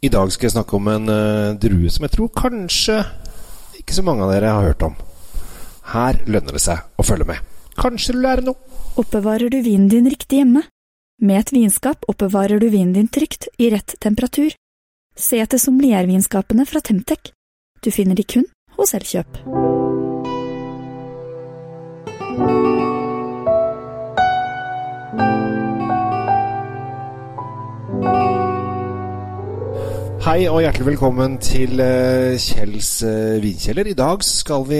[0.00, 3.02] I dag skal jeg snakke om en uh, drue som jeg tror kanskje
[3.76, 4.94] ikke så mange av dere har hørt om.
[5.92, 7.50] Her lønner det seg å følge med.
[7.80, 8.56] Kanskje du lærer noe.
[9.00, 10.64] Oppbevarer du vinen din riktig hjemme?
[11.20, 14.56] Med et vinskap oppbevarer du vinen din trygt i rett temperatur.
[15.16, 17.34] Se etter sommeliervinskapene fra Temtec.
[17.84, 18.48] Du finner de kun
[18.80, 19.36] hos Elkjøp.
[30.30, 33.88] Hei og hjertelig velkommen til uh, Kjells uh, vinkjeller.
[33.90, 34.78] I dag skal vi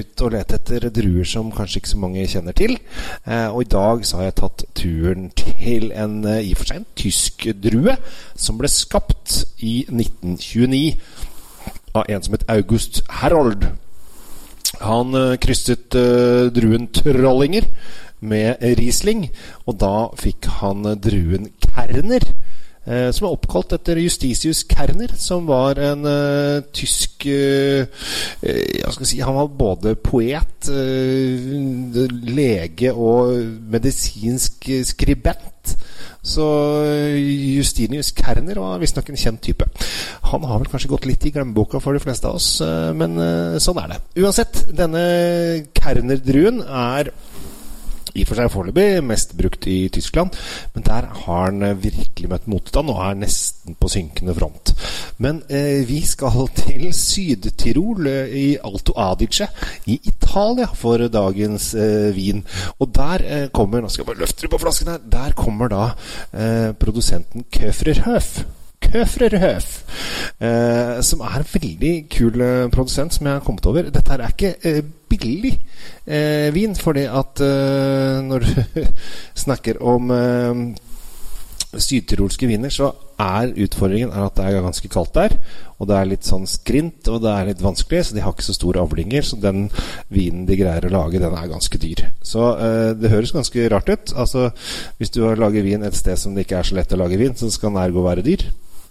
[0.00, 2.74] ut og lete etter druer som kanskje ikke så mange kjenner til.
[3.22, 6.80] Uh, og i dag så har jeg tatt turen til en i og for seg
[6.80, 7.94] en tysk drue
[8.34, 10.82] som ble skapt i 1929
[11.94, 13.70] av en som het August Herold.
[14.82, 15.94] Han krysset
[16.50, 17.70] druen Trollinger
[18.26, 19.28] med Riesling,
[19.70, 22.49] og da fikk han druen Kerner Eh,
[23.14, 27.86] som er oppkalt etter Justitius Kerner, som var en uh, tysk uh,
[28.42, 30.70] uh, si, Han var både poet,
[32.30, 33.32] lege og
[33.72, 35.76] medisinsk skribent.
[36.20, 36.44] Så
[37.16, 39.64] Justinius Kerner var visstnok en kjent type.
[40.32, 42.50] Han har vel kanskje gått litt i glemmeboka for de fleste av oss,
[42.96, 43.16] men
[43.62, 44.00] sånn er det.
[44.20, 45.04] Uansett, denne
[45.78, 47.12] Kerner-druen er
[48.14, 50.34] i og for seg foreløpig mest brukt i Tyskland,
[50.74, 54.74] men der har han eh, virkelig møtt motstand og er nesten på synkende front.
[55.22, 59.48] Men eh, vi skal til Syd-Tirol, eh, i Alto Adige
[59.86, 62.44] i Italia, for dagens eh, vin.
[62.78, 65.04] Og der eh, kommer Nå skal jeg bare løfte det på flasken her.
[65.12, 65.84] Der kommer da
[66.80, 68.42] produsenten Köfrerhöf.
[68.90, 69.68] Köfrerhöf,
[70.42, 73.90] eh, som er en veldig kul produsent som jeg har kommet over.
[73.90, 75.56] Dette her er ikke eh, billig
[76.06, 78.86] eh, vin, fordi at eh, når du
[79.44, 80.62] snakker om eh,
[81.70, 85.36] sydtyrolske viner, så er utfordringen er at det er ganske kaldt der.
[85.80, 88.48] Og det er litt sånn skrint, og det er litt vanskelig, så de har ikke
[88.48, 89.26] så store avlinger.
[89.26, 89.68] Så den
[90.12, 92.06] vinen de greier å lage, den er ganske dyr.
[92.26, 94.14] Så eh, det høres ganske rart ut.
[94.18, 94.48] Altså,
[94.98, 97.36] hvis du lager vin et sted som det ikke er så lett å lage vin,
[97.38, 98.48] så skal den ergo være dyr.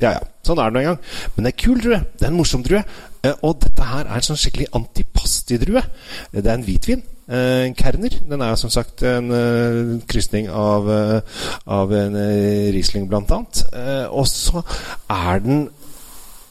[0.00, 0.20] Ja, ja.
[0.42, 1.00] Sånn er det nå engang.
[1.34, 1.98] Men det er kul drue.
[2.18, 2.82] Det er en morsom drue.
[3.22, 5.82] Eh, og dette her er en sånn skikkelig antipasti-drue.
[6.34, 7.04] Det er en hvitvin.
[7.32, 8.16] En Kerner.
[8.28, 10.88] Den er som sagt en uh, krysning av,
[11.70, 12.16] av en
[12.74, 13.62] Riesling, blant annet.
[14.10, 14.60] og så
[15.08, 15.62] er den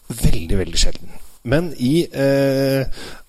[0.07, 1.19] veldig, veldig sjelden.
[1.43, 2.07] Men i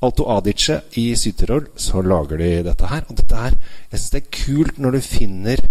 [0.06, 3.05] Alto Adice i Syd-Tirol så lager de dette her.
[3.11, 3.59] Og dette her
[3.91, 5.67] Jeg syns det er kult når du finner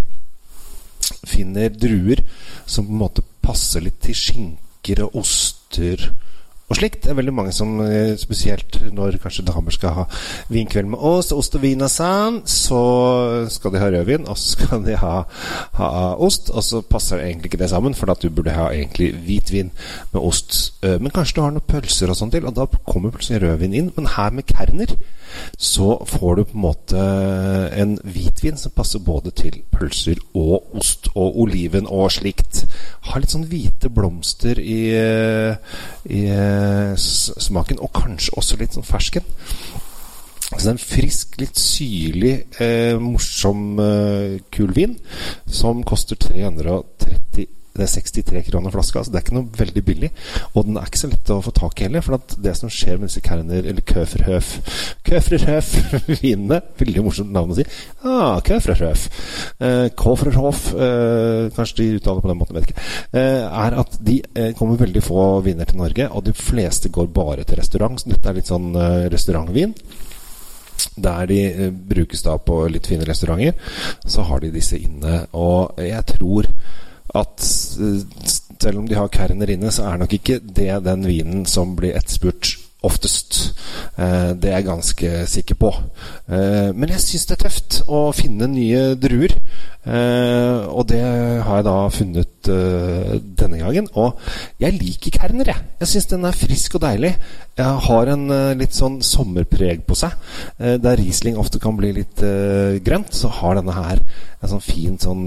[1.28, 2.22] finner druer
[2.66, 6.10] som på en måte passer litt til skinker og oster
[6.72, 7.04] og slikt.
[7.04, 10.06] Det er veldig mange som, eh, spesielt når kanskje damer skal ha
[10.50, 14.56] vinkveld med oss, ost og vin og sand, så skal de ha rødvin, og så
[14.56, 15.24] skal de ha,
[15.74, 16.50] ha ost.
[16.50, 19.72] Og så passer egentlig ikke det sammen, for at du burde ha egentlig hvitvin
[20.14, 20.74] med ost.
[20.84, 23.74] Eh, men kanskje du har noen pølser og sånn til, og da kommer plutselig rødvin
[23.74, 23.92] inn.
[23.96, 24.96] Men her med Kerner
[25.58, 27.04] så får du på en måte
[27.82, 32.66] en hvitvin som passer både til pølser og ost og oliven og slikt.
[33.08, 34.82] Har litt sånn hvite blomster i,
[36.12, 36.22] i
[36.98, 39.26] smaken, og kanskje også litt sånn fersken.
[40.52, 44.98] Så det er en frisk, litt syrlig, eh, morsom, eh, kul vin
[45.48, 50.10] som koster 330 det er 63 kroner flaska, så det er ikke noe veldig billig.
[50.54, 53.00] Og den er ikke så lett å få tak i heller, for det som skjer
[53.00, 54.52] med disse Kerner, eller Köfrerhöf
[55.08, 57.66] Köfrerhöf-vinene Veldig morsomt navn å si.
[58.04, 59.08] Ah, Köfrerhöf.
[59.64, 62.86] Eh, Köfrerhof, eh, kanskje de uttaler på den måten, vet ikke.
[63.16, 67.12] Eh, er at de eh, kommer veldig få viner til Norge, og de fleste går
[67.16, 68.00] bare til restaurant.
[68.02, 69.76] Så dette er litt sånn eh, restaurantvin.
[70.98, 73.56] Der de eh, brukes da på litt fine restauranter,
[74.06, 75.26] så har de disse inne.
[75.38, 76.50] Og jeg tror
[77.16, 77.44] at
[78.62, 81.96] selv om de har Kerner inne, så er nok ikke det den vinen som blir
[81.98, 82.56] etterspurt
[82.86, 83.54] oftest.
[84.02, 85.72] Eh, det er jeg ganske sikker på.
[86.32, 89.38] Eh, men jeg syns det er tøft å finne nye druer.
[89.82, 92.50] Uh, og det har jeg da funnet
[93.42, 93.88] denne gangen.
[93.98, 94.20] Og
[94.62, 95.64] jeg liker Kerner, jeg.
[95.80, 97.16] Jeg syns den er frisk og deilig.
[97.58, 98.28] Jeg har en
[98.60, 100.14] litt sånn sommerpreg på seg.
[100.60, 102.22] der Riesling ofte kan bli litt
[102.86, 104.04] grønt, så har denne her
[104.42, 105.26] en sånn fin sånn,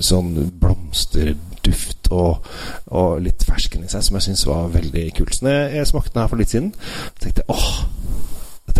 [0.00, 2.48] sånn blomsterduft og,
[2.88, 5.36] og, litt fersken i seg, som jeg syns var veldig kult.
[5.36, 6.72] Så jeg, jeg smakte den her for litt siden,
[7.20, 7.70] tenkte jeg åh,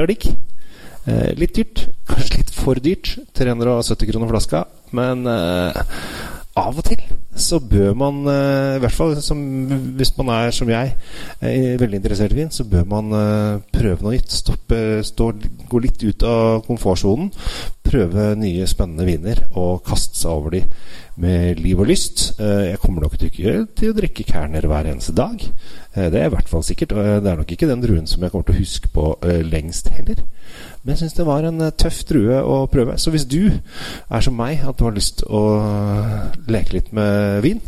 [0.02, 1.38] dette var digg.
[1.38, 1.86] litt dyrt.
[2.10, 3.16] Kanskje litt for dyrt.
[3.34, 4.64] 370 kroner flaska.
[4.92, 5.82] Men eh,
[6.58, 7.02] av og til
[7.34, 9.38] så bør man, eh, i hvert fall som,
[9.96, 10.94] hvis man er som jeg,
[11.40, 14.34] er veldig interessert i vin, så bør man eh, prøve noe nytt.
[14.36, 15.30] Stoppe, stå,
[15.68, 17.32] gå litt ut av komfortsonen.
[17.82, 20.62] Prøve nye, spennende viner og kaste seg over de
[21.22, 22.34] med liv og lyst.
[22.38, 25.40] Eh, jeg kommer nok ikke til å drikke Kerner hver eneste dag.
[25.92, 26.92] Det er i hvert fall sikkert.
[26.96, 29.10] Og det er nok ikke den druen som jeg kommer til å huske på
[29.48, 30.22] lengst heller.
[30.82, 32.96] Men jeg syns det var en tøff drue å prøve.
[33.00, 35.42] Så hvis du er som meg, at du har lyst å
[36.52, 37.62] leke litt med vin,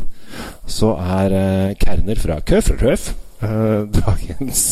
[0.67, 3.09] så er uh, Kerner fra Køfrerhøf
[3.43, 4.65] uh, dagens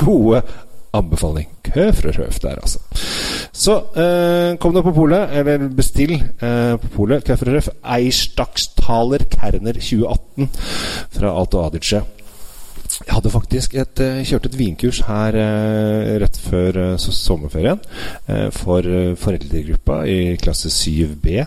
[0.00, 0.42] gode
[0.94, 1.48] anbefaling.
[1.62, 2.78] Køfrerhøf der, altså.
[3.52, 7.24] Så eh, kom deg på polet, eller bestill eh, på polet.
[7.26, 10.50] Køfrerhøf Eirstakstaler Kerner 2018
[11.18, 12.02] fra Alto Adice.
[13.00, 17.80] Jeg hadde faktisk et, eh, kjørt et vinkurs her eh, rett før eh, sommerferien
[18.52, 18.84] for
[19.18, 21.40] foreldregruppa i klasse 7B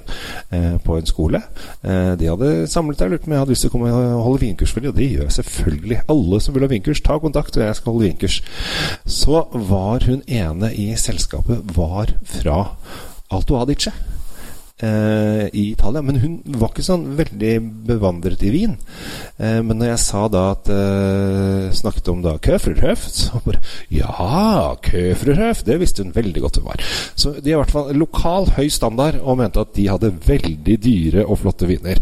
[0.83, 1.39] på en skole.
[1.83, 4.73] de hadde samlet seg lurt om jeg hadde lyst til å komme og holde vinkurs
[4.73, 6.00] for dem, og det gjør jeg selvfølgelig.
[6.13, 8.39] Alle som vil ha vinkurs, ta kontakt, og jeg skal holde vinkurs.
[9.05, 12.57] Så var hun ene i selskapet var fra
[13.33, 13.94] Alto Adice
[14.81, 16.02] eh, i Italia.
[16.02, 17.54] Men hun var ikke sånn veldig
[17.90, 18.75] bevandret i vin.
[19.38, 23.62] Eh, men når jeg sa da at eh, Snakket om da Köfrerhöft, så bare
[23.94, 25.66] Ja, Köfrerhöft!
[25.70, 26.84] Det visste hun veldig godt hun var.
[27.16, 30.78] Så de har i hvert fall lokal høy standard, og mente at de hadde veldig
[30.84, 32.02] dyre og flotte viner.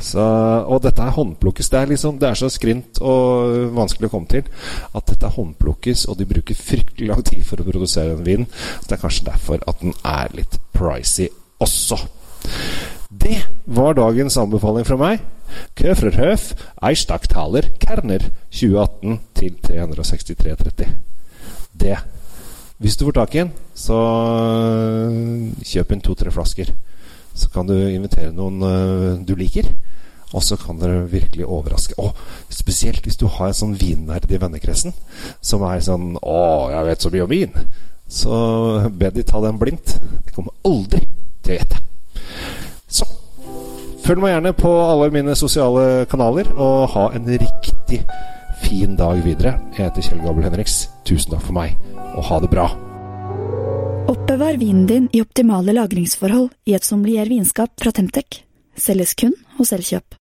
[0.00, 0.22] Så,
[0.64, 1.68] og dette er håndplukkes.
[1.68, 4.46] Det er, liksom, det er så skrint og vanskelig å komme til
[4.96, 8.48] at dette er håndplukkes, og de bruker fryktelig lang tid for å produsere en vin.
[8.48, 11.28] Så det er kanskje derfor at den er litt pricy
[11.60, 11.98] også.
[13.10, 15.24] Det var dagens anbefaling fra meg.
[15.78, 16.52] Køfrerhøf,
[16.82, 20.88] Eichstaktaler, Kerner 2018 til 363,30.
[21.80, 21.98] Det.
[22.78, 26.70] Hvis du får tak i en, så øh, kjøp inn to-tre flasker.
[27.34, 29.68] Så kan du invitere noen uh, du liker.
[30.32, 31.94] Og så kan dere virkelig overraske.
[31.98, 32.16] Og
[32.48, 34.94] spesielt hvis du har en sånn vinnerd i vennekretsen
[35.42, 37.64] som er sånn 'Å, jeg vet så mye om vin'.
[38.08, 39.98] Så be de ta den blindt.
[40.24, 41.06] Det kommer aldri
[41.44, 41.82] til vet jeg.
[42.90, 43.06] Så
[44.04, 48.02] følg meg gjerne på alle mine sosiale kanaler, og ha en riktig
[48.64, 49.56] fin dag videre.
[49.76, 50.82] Jeg heter Kjell Gabel Henriks.
[51.08, 51.76] Tusen takk for meg,
[52.14, 52.68] og ha det bra.
[54.10, 58.42] Oppbevar vinen din i optimale lagringsforhold i et sommelier vinskap fra Temtec.
[58.76, 60.19] Selges kun hos Elkjøp.